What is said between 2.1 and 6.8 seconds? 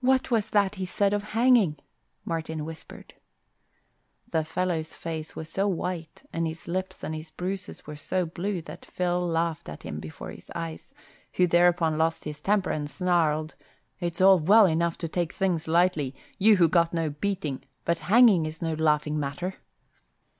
Martin whispered. The fellow's face was so white and his